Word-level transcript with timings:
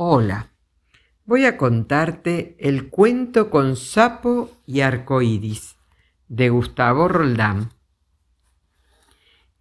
Hola, 0.00 0.52
voy 1.24 1.44
a 1.44 1.56
contarte 1.56 2.54
el 2.60 2.88
cuento 2.88 3.50
con 3.50 3.74
sapo 3.74 4.52
y 4.64 4.82
arcoíris 4.82 5.74
de 6.28 6.50
Gustavo 6.50 7.08
Roldán. 7.08 7.72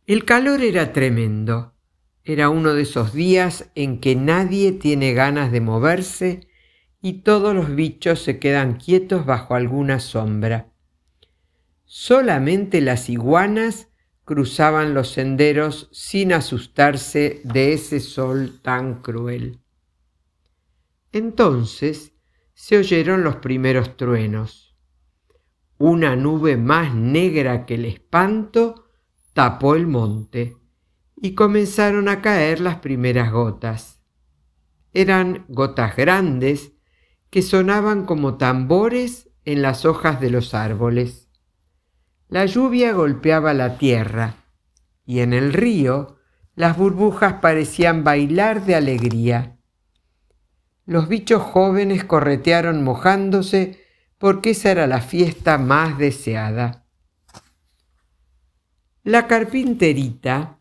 El 0.06 0.26
calor 0.26 0.62
era 0.62 0.94
tremendo. 0.94 1.74
Era 2.24 2.50
uno 2.50 2.76
de 2.76 2.84
esos 2.84 3.14
días 3.14 3.72
en 3.74 4.00
que 4.00 4.16
nadie 4.16 4.74
tiene 4.74 5.16
ganas 5.16 5.52
de 5.52 5.60
moverse 5.60 6.48
y 7.02 7.24
todos 7.24 7.56
los 7.56 7.74
bichos 7.74 8.22
se 8.22 8.38
quedan 8.38 8.76
quietos 8.76 9.26
bajo 9.26 9.56
alguna 9.56 10.00
sombra. 10.00 10.72
Solamente 11.84 12.80
las 12.82 13.10
iguanas 13.10 13.88
cruzaban 14.24 14.94
los 14.94 15.10
senderos 15.10 15.90
sin 15.92 16.32
asustarse 16.32 17.42
de 17.44 17.74
ese 17.74 18.00
sol 18.00 18.60
tan 18.62 19.02
cruel. 19.02 19.62
Entonces 21.18 22.14
se 22.54 22.78
oyeron 22.78 23.24
los 23.24 23.38
primeros 23.38 23.98
truenos. 23.98 24.78
Una 25.80 26.16
nube 26.16 26.58
más 26.58 26.94
negra 26.94 27.66
que 27.66 27.74
el 27.74 27.86
espanto 27.86 28.86
tapó 29.34 29.74
el 29.74 29.88
monte 29.88 30.58
y 31.20 31.34
comenzaron 31.34 32.08
a 32.08 32.22
caer 32.22 32.60
las 32.60 32.78
primeras 32.78 33.32
gotas. 33.32 34.00
Eran 34.94 35.46
gotas 35.48 35.96
grandes 35.96 36.74
que 37.32 37.42
sonaban 37.42 38.06
como 38.06 38.38
tambores 38.38 39.32
en 39.44 39.64
las 39.64 39.86
hojas 39.86 40.22
de 40.22 40.30
los 40.30 40.54
árboles. 40.54 41.32
La 42.28 42.46
lluvia 42.46 42.94
golpeaba 42.94 43.56
la 43.56 43.80
tierra 43.80 44.36
y 45.04 45.22
en 45.22 45.34
el 45.34 45.52
río 45.52 46.20
las 46.54 46.78
burbujas 46.78 47.42
parecían 47.42 48.04
bailar 48.04 48.66
de 48.66 48.76
alegría 48.76 49.57
los 50.88 51.10
bichos 51.10 51.44
jóvenes 51.44 52.06
corretearon 52.06 52.84
mojándose 52.84 53.86
porque 54.18 54.52
esa 54.52 54.72
era 54.72 54.88
la 54.88 55.02
fiesta 55.02 55.58
más 55.58 55.98
deseada. 55.98 56.88
La 59.04 59.28
carpinterita 59.28 60.60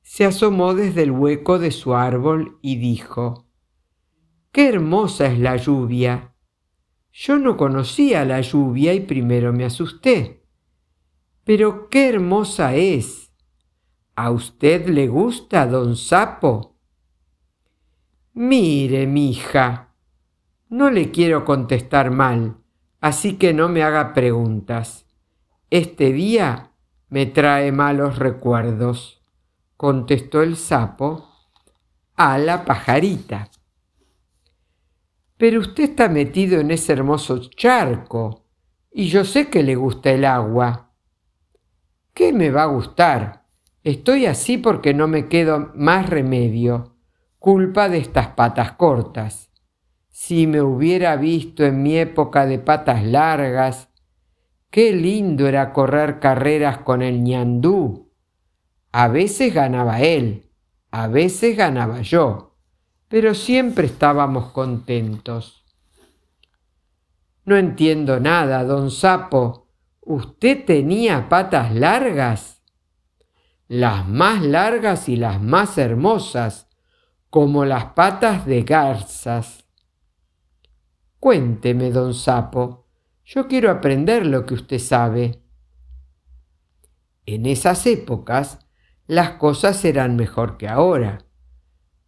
se 0.00 0.24
asomó 0.24 0.74
desde 0.74 1.02
el 1.02 1.10
hueco 1.10 1.58
de 1.58 1.72
su 1.72 1.94
árbol 1.94 2.58
y 2.62 2.76
dijo, 2.76 3.48
Qué 4.52 4.68
hermosa 4.68 5.26
es 5.26 5.40
la 5.40 5.56
lluvia. 5.56 6.36
Yo 7.12 7.38
no 7.40 7.56
conocía 7.56 8.24
la 8.24 8.40
lluvia 8.40 8.94
y 8.94 9.00
primero 9.00 9.52
me 9.52 9.64
asusté. 9.64 10.46
Pero 11.42 11.88
qué 11.88 12.08
hermosa 12.08 12.76
es. 12.76 13.32
¿A 14.14 14.30
usted 14.30 14.88
le 14.88 15.08
gusta, 15.08 15.66
don 15.66 15.96
Sapo? 15.96 16.73
Mire, 18.36 19.06
mija, 19.06 19.94
no 20.68 20.90
le 20.90 21.12
quiero 21.12 21.44
contestar 21.44 22.10
mal, 22.10 22.56
así 23.00 23.34
que 23.34 23.54
no 23.54 23.68
me 23.68 23.84
haga 23.84 24.12
preguntas. 24.12 25.06
Este 25.70 26.12
día 26.12 26.72
me 27.08 27.26
trae 27.26 27.70
malos 27.70 28.18
recuerdos, 28.18 29.22
contestó 29.76 30.42
el 30.42 30.56
sapo 30.56 31.28
a 32.16 32.36
la 32.38 32.64
pajarita. 32.64 33.52
Pero 35.36 35.60
usted 35.60 35.84
está 35.84 36.08
metido 36.08 36.58
en 36.58 36.72
ese 36.72 36.92
hermoso 36.92 37.38
charco 37.50 38.46
y 38.90 39.06
yo 39.06 39.24
sé 39.24 39.48
que 39.48 39.62
le 39.62 39.76
gusta 39.76 40.10
el 40.10 40.24
agua. 40.24 40.90
¿Qué 42.12 42.32
me 42.32 42.50
va 42.50 42.64
a 42.64 42.66
gustar? 42.66 43.46
Estoy 43.84 44.26
así 44.26 44.58
porque 44.58 44.92
no 44.92 45.06
me 45.06 45.28
quedo 45.28 45.70
más 45.76 46.10
remedio 46.10 46.93
culpa 47.44 47.90
de 47.90 47.98
estas 47.98 48.28
patas 48.28 48.72
cortas. 48.72 49.50
Si 50.08 50.46
me 50.46 50.62
hubiera 50.62 51.16
visto 51.16 51.62
en 51.62 51.82
mi 51.82 51.98
época 51.98 52.46
de 52.46 52.58
patas 52.58 53.04
largas, 53.04 53.90
qué 54.70 54.94
lindo 54.94 55.46
era 55.46 55.74
correr 55.74 56.20
carreras 56.20 56.78
con 56.78 57.02
el 57.02 57.22
ñandú. 57.22 58.10
A 58.92 59.08
veces 59.08 59.52
ganaba 59.52 60.00
él, 60.00 60.52
a 60.90 61.06
veces 61.06 61.54
ganaba 61.54 62.00
yo, 62.00 62.56
pero 63.08 63.34
siempre 63.34 63.88
estábamos 63.88 64.50
contentos. 64.52 65.66
No 67.44 67.58
entiendo 67.58 68.20
nada, 68.20 68.64
don 68.64 68.90
Sapo. 68.90 69.68
¿Usted 70.00 70.64
tenía 70.64 71.28
patas 71.28 71.74
largas? 71.74 72.62
Las 73.68 74.08
más 74.08 74.40
largas 74.40 75.10
y 75.10 75.16
las 75.16 75.42
más 75.42 75.76
hermosas, 75.76 76.70
como 77.34 77.64
las 77.64 77.86
patas 77.86 78.46
de 78.46 78.62
garzas. 78.62 79.64
Cuénteme, 81.18 81.90
don 81.90 82.14
Sapo, 82.14 82.86
yo 83.24 83.48
quiero 83.48 83.72
aprender 83.72 84.24
lo 84.24 84.46
que 84.46 84.54
usted 84.54 84.78
sabe. 84.78 85.42
En 87.26 87.46
esas 87.46 87.88
épocas 87.88 88.60
las 89.08 89.30
cosas 89.30 89.84
eran 89.84 90.14
mejor 90.14 90.58
que 90.58 90.68
ahora, 90.68 91.24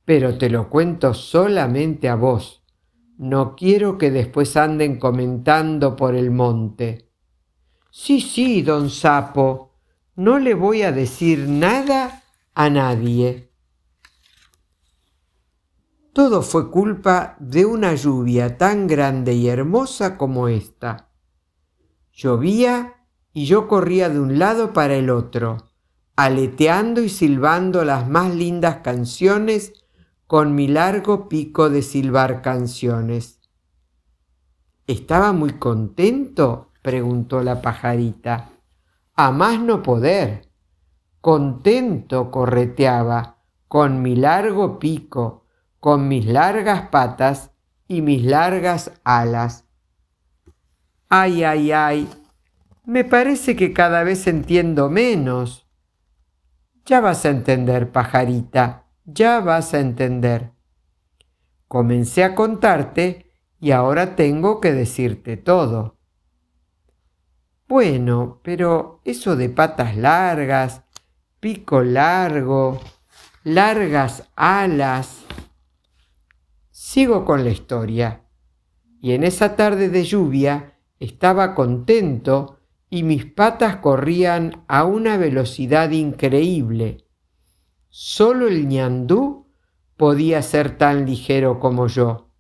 pero 0.05 0.39
te 0.39 0.49
lo 0.49 0.71
cuento 0.71 1.13
solamente 1.13 2.09
a 2.09 2.15
vos. 2.15 2.63
No 3.19 3.57
quiero 3.57 3.99
que 3.99 4.13
después 4.13 4.57
anden 4.57 4.97
comentando 5.01 5.97
por 5.97 6.15
el 6.15 6.31
monte. 6.31 7.11
Sí, 7.91 8.21
sí, 8.21 8.63
don 8.63 8.91
Sapo, 8.91 9.73
no 10.15 10.39
le 10.39 10.55
voy 10.55 10.83
a 10.83 10.93
decir 10.93 11.49
nada 11.49 12.23
a 12.55 12.71
nadie. 12.71 13.56
Todo 16.17 16.41
fue 16.41 16.71
culpa 16.71 17.37
de 17.41 17.67
una 17.67 17.95
lluvia 17.95 18.57
tan 18.57 18.87
grande 18.87 19.35
y 19.35 19.49
hermosa 19.49 20.17
como 20.17 20.49
esta. 20.49 21.11
Llovía 22.11 23.05
y 23.35 23.45
yo 23.45 23.69
corría 23.69 24.09
de 24.09 24.19
un 24.19 24.39
lado 24.39 24.73
para 24.73 24.95
el 24.95 25.11
otro, 25.11 25.59
aleteando 26.17 27.03
y 27.03 27.11
silbando 27.11 27.85
las 27.85 28.09
más 28.09 28.35
lindas 28.35 28.77
canciones 28.77 29.75
con 30.27 30.55
mi 30.55 30.69
largo 30.69 31.29
pico 31.29 31.69
de 31.69 31.83
silbar 31.83 32.41
canciones. 32.41 33.39
¿Estaba 34.87 35.35
muy 35.35 35.59
contento? 35.59 36.73
preguntó 36.81 37.43
la 37.43 37.61
pajarita. 37.61 38.53
A 39.17 39.33
más 39.33 39.61
no 39.61 39.83
poder. 39.83 40.49
Contento 41.21 42.31
correteaba 42.31 43.37
con 43.69 44.01
mi 44.01 44.17
largo 44.17 44.79
pico 44.79 45.43
con 45.87 46.09
mis 46.09 46.27
largas 46.27 46.89
patas 46.89 47.53
y 47.87 48.03
mis 48.03 48.25
largas 48.25 48.91
alas. 49.05 49.67
Ay, 51.09 51.45
ay, 51.45 51.71
ay, 51.71 52.09
me 52.85 53.05
parece 53.05 53.55
que 53.55 53.73
cada 53.73 54.03
vez 54.03 54.27
entiendo 54.27 54.91
menos. 54.91 55.69
Ya 56.87 57.01
vas 57.01 57.25
a 57.25 57.29
entender, 57.29 57.93
pajarita, 57.93 58.89
ya 59.05 59.39
vas 59.39 59.75
a 59.75 59.79
entender. 59.79 60.51
Comencé 61.69 62.25
a 62.25 62.35
contarte 62.35 63.31
y 63.61 63.71
ahora 63.71 64.17
tengo 64.17 64.61
que 64.61 64.73
decirte 64.73 65.37
todo. 65.37 66.01
Bueno, 67.69 68.41
pero 68.43 69.03
eso 69.05 69.37
de 69.37 69.51
patas 69.51 69.97
largas, 69.97 70.83
pico 71.39 71.83
largo, 71.83 72.81
largas 73.45 74.25
alas, 74.35 75.27
Sigo 76.97 77.27
con 77.27 77.45
la 77.45 77.51
historia. 77.51 78.25
Y 79.03 79.13
en 79.13 79.23
esa 79.23 79.55
tarde 79.55 79.91
de 79.91 80.03
lluvia 80.03 80.81
estaba 80.99 81.55
contento 81.55 82.59
y 82.89 83.03
mis 83.03 83.27
patas 83.27 83.77
corrían 83.77 84.65
a 84.67 84.87
una 84.87 85.19
velocidad 85.19 85.91
increíble. 85.91 87.07
Solo 87.91 88.49
el 88.49 88.67
ñandú 88.67 89.53
podía 89.99 90.41
ser 90.41 90.79
tan 90.79 91.05
ligero 91.05 91.61
como 91.61 91.87
yo. 91.87 92.31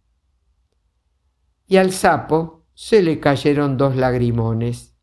Y 1.67 1.76
al 1.76 1.93
sapo 1.93 2.64
se 2.73 3.02
le 3.02 3.20
cayeron 3.20 3.76
dos 3.76 3.94
lagrimones. 3.94 4.97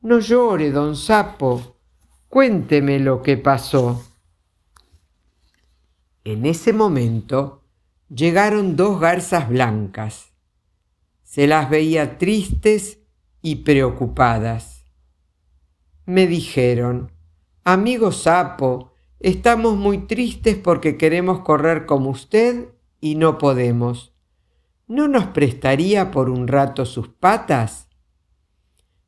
No 0.00 0.18
llore, 0.20 0.70
don 0.70 0.96
sapo, 0.96 1.76
cuénteme 2.28 3.00
lo 3.00 3.20
que 3.20 3.36
pasó. 3.36 4.02
En 6.24 6.46
ese 6.46 6.72
momento 6.72 7.67
llegaron 8.08 8.76
dos 8.76 9.00
garzas 9.00 9.48
blancas. 9.48 10.32
Se 11.22 11.46
las 11.46 11.68
veía 11.68 12.18
tristes 12.18 13.00
y 13.42 13.56
preocupadas. 13.56 14.86
Me 16.06 16.26
dijeron, 16.26 17.12
amigo 17.64 18.12
sapo, 18.12 18.92
estamos 19.20 19.76
muy 19.76 20.06
tristes 20.06 20.56
porque 20.56 20.96
queremos 20.96 21.40
correr 21.40 21.84
como 21.84 22.10
usted 22.10 22.70
y 23.00 23.16
no 23.16 23.36
podemos. 23.36 24.14
¿No 24.86 25.06
nos 25.06 25.26
prestaría 25.26 26.10
por 26.10 26.30
un 26.30 26.48
rato 26.48 26.86
sus 26.86 27.08
patas? 27.08 27.88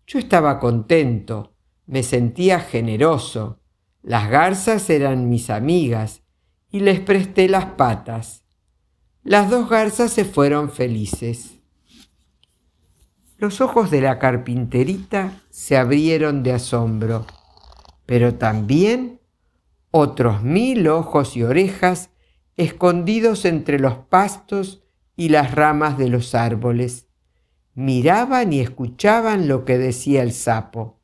Yo 0.06 0.18
estaba 0.18 0.60
contento, 0.60 1.54
me 1.86 2.02
sentía 2.02 2.60
generoso. 2.60 3.60
Las 4.02 4.28
garzas 4.28 4.90
eran 4.90 5.30
mis 5.30 5.48
amigas 5.48 6.22
y 6.70 6.80
les 6.80 7.00
presté 7.00 7.48
las 7.48 7.64
patas 7.64 8.44
las 9.22 9.50
dos 9.50 9.68
garzas 9.68 10.12
se 10.12 10.24
fueron 10.24 10.70
felices. 10.70 11.60
Los 13.36 13.60
ojos 13.60 13.90
de 13.90 14.00
la 14.00 14.18
carpinterita 14.18 15.42
se 15.50 15.76
abrieron 15.76 16.42
de 16.42 16.52
asombro, 16.52 17.26
pero 18.06 18.34
también 18.34 19.20
otros 19.90 20.42
mil 20.42 20.88
ojos 20.88 21.36
y 21.36 21.42
orejas 21.42 22.10
escondidos 22.56 23.44
entre 23.44 23.78
los 23.78 23.94
pastos 23.94 24.82
y 25.16 25.28
las 25.28 25.54
ramas 25.54 25.98
de 25.98 26.08
los 26.08 26.34
árboles. 26.34 27.06
Miraban 27.74 28.52
y 28.52 28.60
escuchaban 28.60 29.48
lo 29.48 29.64
que 29.64 29.78
decía 29.78 30.22
el 30.22 30.32
sapo. 30.32 31.00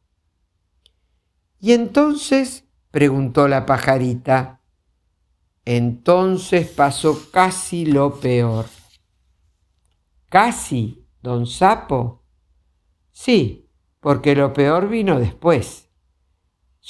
¿Y 1.61 1.73
entonces? 1.73 2.65
preguntó 2.91 3.49
la 3.49 3.67
pajarita. 3.67 4.56
Entonces 5.67 6.69
pasó 6.69 7.31
casi 7.31 7.85
lo 7.85 8.19
peor. 8.19 8.65
¿Casi, 10.31 11.07
don 11.21 11.47
Sapo? 11.47 12.23
Sí, 13.13 13.69
porque 14.01 14.35
lo 14.35 14.55
peor 14.55 14.89
vino 14.89 15.19
después. 15.19 15.91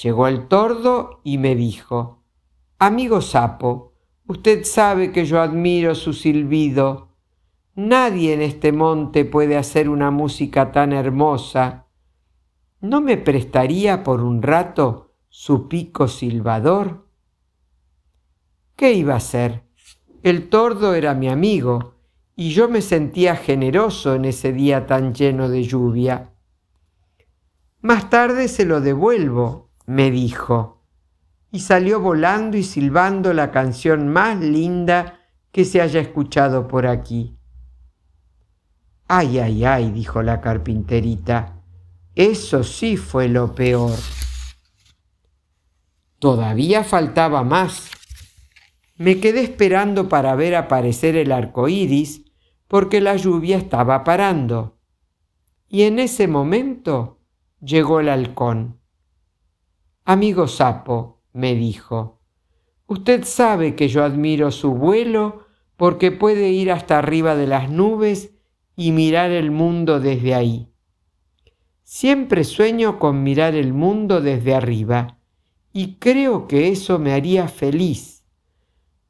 Llegó 0.03 0.29
el 0.29 0.47
tordo 0.47 1.21
y 1.25 1.39
me 1.39 1.57
dijo, 1.57 2.23
Amigo 2.79 3.21
Sapo, 3.23 3.95
usted 4.29 4.63
sabe 4.63 5.11
que 5.11 5.25
yo 5.25 5.41
admiro 5.41 5.95
su 5.95 6.13
silbido. 6.13 7.17
Nadie 7.75 8.35
en 8.35 8.43
este 8.43 8.71
monte 8.71 9.25
puede 9.25 9.57
hacer 9.57 9.89
una 9.89 10.13
música 10.13 10.71
tan 10.71 10.93
hermosa. 10.93 11.87
¿No 12.81 13.01
me 13.01 13.17
prestaría 13.17 14.05
por 14.05 14.23
un 14.23 14.43
rato 14.43 15.07
su 15.39 15.69
pico 15.69 16.09
silbador. 16.09 17.06
¿Qué 18.77 18.93
iba 18.93 19.15
a 19.15 19.17
hacer? 19.17 19.65
El 20.23 20.51
tordo 20.51 20.93
era 20.93 21.15
mi 21.15 21.31
amigo 21.31 21.95
y 22.37 22.51
yo 22.51 22.69
me 22.69 22.83
sentía 22.83 23.35
generoso 23.35 24.15
en 24.15 24.27
ese 24.27 24.53
día 24.53 24.87
tan 24.87 25.15
lleno 25.15 25.49
de 25.49 25.65
lluvia. 25.65 26.35
Más 27.81 28.11
tarde 28.11 28.49
se 28.49 28.67
lo 28.67 28.83
devuelvo, 28.83 29.71
me 29.87 30.11
dijo, 30.11 30.83
y 31.51 31.61
salió 31.61 32.01
volando 32.01 32.59
y 32.59 32.63
silbando 32.63 33.33
la 33.33 33.51
canción 33.51 34.09
más 34.09 34.39
linda 34.41 35.21
que 35.53 35.65
se 35.65 35.81
haya 35.81 36.01
escuchado 36.01 36.69
por 36.69 36.87
aquí. 36.87 37.39
Ay, 39.09 39.39
ay, 39.39 39.65
ay, 39.65 39.91
dijo 39.91 40.21
la 40.21 40.43
carpinterita, 40.43 41.63
eso 42.15 42.63
sí 42.63 42.99
fue 42.99 43.29
lo 43.29 43.55
peor. 43.55 43.97
Todavía 46.19 46.85
faltaba 46.85 47.43
más. 47.43 47.91
Me 48.99 49.21
quedé 49.21 49.41
esperando 49.43 50.09
para 50.09 50.35
ver 50.35 50.55
aparecer 50.55 51.17
el 51.17 51.31
arco 51.31 51.69
iris 51.69 52.25
porque 52.67 53.01
la 53.01 53.17
lluvia 53.17 53.59
estaba 53.59 54.05
parando. 54.05 54.79
Y 55.69 55.83
en 55.83 55.99
ese 55.99 56.29
momento 56.29 57.21
llegó 57.61 58.01
el 58.01 58.09
halcón. 58.09 58.81
Amigo 60.05 60.49
sapo, 60.49 61.23
me 61.33 61.55
dijo, 61.55 62.23
usted 62.87 63.25
sabe 63.25 63.75
que 63.75 63.89
yo 63.89 64.03
admiro 64.05 64.51
su 64.51 64.73
vuelo 64.73 65.47
porque 65.77 66.11
puede 66.11 66.51
ir 66.51 66.73
hasta 66.73 66.99
arriba 66.99 67.37
de 67.37 67.47
las 67.47 67.69
nubes 67.69 68.35
y 68.77 68.93
mirar 68.93 69.31
el 69.31 69.51
mundo 69.51 70.01
desde 70.01 70.35
ahí. 70.35 70.73
Siempre 71.83 72.45
sueño 72.45 72.99
con 72.99 73.23
mirar 73.23 73.55
el 73.55 73.73
mundo 73.73 74.21
desde 74.21 74.55
arriba 74.55 75.19
y 75.73 75.97
creo 75.97 76.49
que 76.49 76.69
eso 76.69 76.99
me 76.99 77.13
haría 77.13 77.49
feliz. 77.49 78.16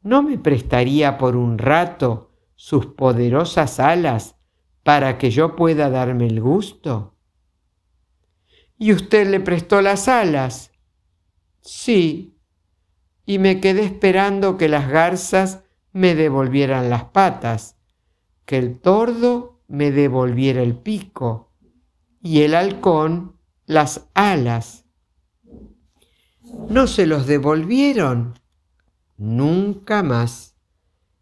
¿No 0.06 0.22
me 0.22 0.38
prestaría 0.38 1.18
por 1.18 1.34
un 1.34 1.58
rato 1.58 2.30
sus 2.54 2.86
poderosas 2.86 3.80
alas 3.80 4.36
para 4.84 5.18
que 5.18 5.32
yo 5.32 5.56
pueda 5.56 5.90
darme 5.90 6.28
el 6.28 6.40
gusto? 6.40 7.16
¿Y 8.78 8.92
usted 8.92 9.28
le 9.28 9.40
prestó 9.40 9.82
las 9.82 10.06
alas? 10.06 10.70
Sí, 11.60 12.38
y 13.24 13.40
me 13.40 13.60
quedé 13.60 13.82
esperando 13.82 14.56
que 14.56 14.68
las 14.68 14.88
garzas 14.88 15.64
me 15.92 16.14
devolvieran 16.14 16.88
las 16.88 17.06
patas, 17.06 17.76
que 18.44 18.58
el 18.58 18.78
tordo 18.78 19.60
me 19.66 19.90
devolviera 19.90 20.62
el 20.62 20.76
pico 20.76 21.50
y 22.22 22.42
el 22.42 22.54
halcón 22.54 23.40
las 23.64 24.06
alas. 24.14 24.84
¿No 26.68 26.86
se 26.86 27.06
los 27.06 27.26
devolvieron? 27.26 28.45
Nunca 29.16 30.02
más. 30.02 30.56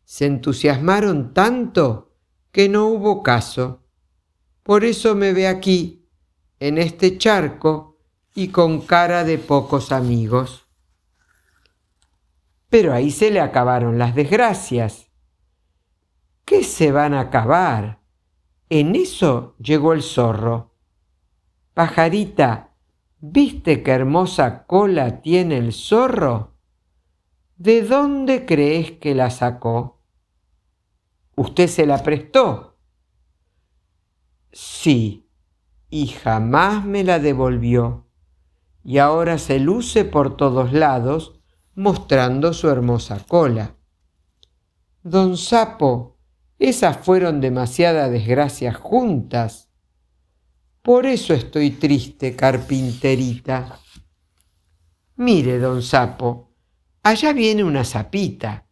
Se 0.05 0.27
entusiasmaron 0.27 1.33
tanto 1.35 2.17
que 2.53 2.69
no 2.69 2.87
hubo 2.87 3.23
caso. 3.23 3.83
Por 4.63 4.85
eso 4.85 5.15
me 5.15 5.33
ve 5.33 5.49
aquí, 5.49 6.09
en 6.61 6.79
este 6.79 7.19
charco, 7.19 7.99
y 8.35 8.49
con 8.49 8.81
cara 8.81 9.25
de 9.25 9.39
pocos 9.39 9.93
amigos. 9.93 10.67
Pero 12.69 12.93
ahí 12.93 13.11
se 13.11 13.31
le 13.31 13.41
acabaron 13.41 13.99
las 13.99 14.15
desgracias. 14.15 15.09
¿Qué 16.45 16.65
se 16.65 16.93
van 16.93 17.15
a 17.15 17.21
acabar? 17.21 18.01
En 18.69 18.97
eso 18.97 19.55
llegó 19.59 19.93
el 19.93 20.03
zorro. 20.03 20.75
Pajarita, 21.75 22.75
¿Viste 23.27 23.83
qué 23.83 23.93
hermosa 23.93 24.67
cola 24.67 25.23
tiene 25.23 25.57
el 25.57 25.73
zorro? 25.73 26.54
¿De 27.65 27.81
dónde 27.81 28.45
crees 28.45 28.91
que 28.93 29.15
la 29.15 29.31
sacó? 29.31 30.03
¿Usted 31.35 31.67
se 31.67 31.87
la 31.87 32.03
prestó? 32.03 32.77
Sí, 34.53 35.31
y 35.89 36.09
jamás 36.09 36.85
me 36.85 37.05
la 37.05 37.19
devolvió. 37.21 38.07
Y 38.85 38.99
ahora 38.99 39.39
se 39.39 39.61
luce 39.61 40.05
por 40.05 40.37
todos 40.37 40.75
lados 40.75 41.41
mostrando 41.75 42.53
su 42.53 42.69
hermosa 42.69 43.25
cola. 43.27 43.75
Don 45.03 45.39
Sapo, 45.39 46.19
esas 46.59 46.99
fueron 46.99 47.41
demasiadas 47.41 48.11
desgracias 48.11 48.77
juntas. 48.77 49.71
Por 50.83 51.07
eso 51.07 51.33
estoy 51.33 51.71
triste, 51.71 52.37
carpinterita. 52.37 53.81
Mire, 55.17 55.59
don 55.59 55.81
Sapo, 55.81 56.44
allá 57.05 57.33
viene 57.33 57.63
una 57.63 57.85
sapita, 57.85 58.67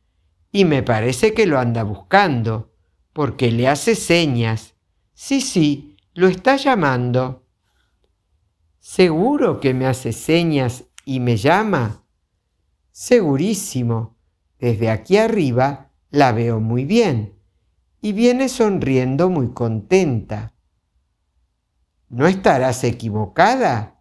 y 0.51 0.65
me 0.65 0.83
parece 0.83 1.33
que 1.35 1.47
lo 1.47 1.59
anda 1.59 1.85
buscando, 1.85 2.75
porque 3.13 3.53
le 3.53 3.69
hace 3.69 3.95
señas. 3.95 4.75
Sí, 5.15 5.41
sí, 5.41 5.97
lo 6.15 6.29
está 6.29 6.57
llamando. 6.57 7.47
¿Seguro 8.81 9.61
que 9.61 9.75
me 9.75 9.87
hace 9.87 10.13
señas 10.13 10.85
y 11.05 11.21
me 11.21 11.37
llama? 11.37 12.05
Segurísimo. 12.91 14.19
Desde 14.59 14.91
aquí 14.91 15.19
arriba 15.19 15.93
la 16.11 16.33
veo 16.33 16.59
muy 16.59 16.85
bien, 16.85 17.39
y 18.01 18.13
viene 18.13 18.49
sonriendo 18.49 19.29
muy 19.29 19.53
contenta. 19.53 20.55
¿No 22.09 22.27
estarás 22.27 22.83
equivocada? 22.85 24.01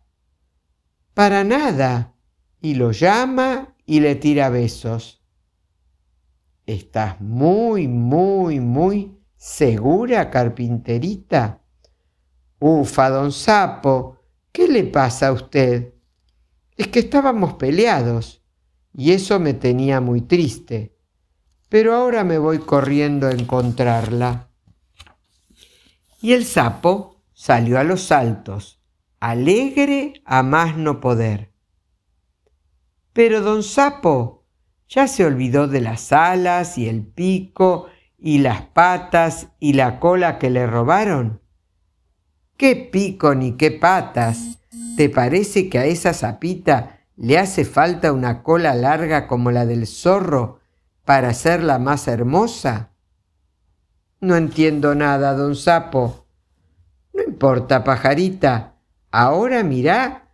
Para 1.14 1.44
nada. 1.44 2.16
Y 2.62 2.76
lo 2.76 2.92
llama 2.92 3.71
y 3.92 4.00
le 4.00 4.16
tira 4.16 4.48
besos. 4.48 5.22
¿Estás 6.66 7.20
muy, 7.20 7.90
muy, 7.90 8.62
muy 8.62 9.18
segura, 9.36 10.30
carpinterita? 10.30 11.62
Ufa, 12.58 13.10
don 13.10 13.34
Sapo, 13.34 14.18
¿qué 14.54 14.70
le 14.70 14.86
pasa 14.86 15.28
a 15.28 15.34
usted? 15.34 15.94
Es 16.78 16.88
que 16.88 17.00
estábamos 17.00 17.56
peleados 17.56 18.42
y 18.94 19.12
eso 19.12 19.42
me 19.42 19.54
tenía 19.54 20.00
muy 20.00 20.22
triste. 20.22 20.98
Pero 21.68 21.94
ahora 21.94 22.24
me 22.24 22.38
voy 22.38 22.60
corriendo 22.60 23.28
a 23.28 23.32
encontrarla. 23.32 24.52
Y 26.22 26.32
el 26.32 26.46
sapo 26.46 27.22
salió 27.34 27.78
a 27.78 27.84
los 27.84 28.04
saltos, 28.04 28.82
alegre 29.20 30.14
a 30.24 30.44
más 30.44 30.78
no 30.78 31.02
poder. 31.02 31.51
Pero 33.14 33.42
don 33.42 33.64
Sapo 33.64 34.46
ya 34.88 35.08
se 35.08 35.26
olvidó 35.26 35.68
de 35.68 35.82
las 35.82 36.12
alas 36.12 36.78
y 36.78 36.88
el 36.88 37.06
pico 37.06 37.88
y 38.18 38.40
las 38.40 38.62
patas 38.62 39.48
y 39.60 39.74
la 39.74 40.00
cola 40.00 40.38
que 40.38 40.50
le 40.50 40.68
robaron. 40.68 41.42
¿Qué 42.58 42.76
pico 42.76 43.34
ni 43.34 43.54
qué 43.54 43.72
patas? 43.72 44.60
¿Te 44.96 45.10
parece 45.10 45.70
que 45.70 45.80
a 45.80 45.86
esa 45.86 46.14
sapita 46.14 47.00
le 47.16 47.40
hace 47.40 47.66
falta 47.66 48.12
una 48.12 48.44
cola 48.44 48.76
larga 48.76 49.28
como 49.28 49.52
la 49.52 49.66
del 49.66 49.88
zorro 49.88 50.60
para 51.06 51.30
hacerla 51.30 51.80
más 51.80 52.08
hermosa? 52.08 52.92
No 54.20 54.36
entiendo 54.36 54.94
nada, 54.94 55.34
don 55.34 55.56
Sapo, 55.56 56.28
no 57.14 57.24
importa, 57.24 57.84
pajarita, 57.84 58.76
ahora 59.10 59.64
mirá 59.64 60.31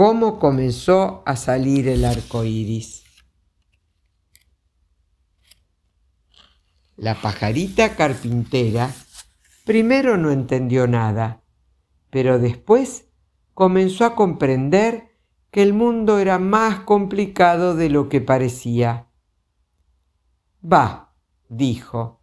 cómo 0.00 0.38
comenzó 0.38 1.22
a 1.26 1.36
salir 1.36 1.86
el 1.86 2.06
arco 2.06 2.42
iris. 2.42 3.04
La 6.96 7.20
pajarita 7.20 7.96
carpintera 7.96 8.94
primero 9.66 10.16
no 10.16 10.30
entendió 10.30 10.86
nada, 10.86 11.42
pero 12.08 12.38
después 12.38 13.10
comenzó 13.52 14.06
a 14.06 14.14
comprender 14.14 15.18
que 15.50 15.62
el 15.62 15.74
mundo 15.74 16.18
era 16.18 16.38
más 16.38 16.80
complicado 16.80 17.76
de 17.76 17.90
lo 17.90 18.08
que 18.08 18.22
parecía. 18.22 19.10
Va, 20.64 21.14
dijo, 21.50 22.22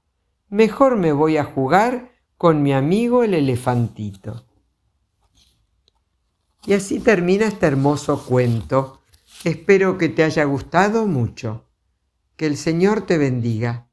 mejor 0.50 0.96
me 0.96 1.12
voy 1.12 1.38
a 1.38 1.44
jugar 1.44 2.10
con 2.38 2.64
mi 2.64 2.74
amigo 2.74 3.22
el 3.22 3.36
elefantito. 3.36 4.47
Y 6.68 6.74
así 6.74 7.00
termina 7.00 7.48
este 7.48 7.66
hermoso 7.66 8.26
cuento. 8.26 9.00
Espero 9.46 9.98
que 9.98 10.10
te 10.10 10.26
haya 10.26 10.44
gustado 10.44 11.08
mucho. 11.08 11.64
Que 12.36 12.46
el 12.46 12.58
Señor 12.58 13.06
te 13.06 13.18
bendiga. 13.18 13.87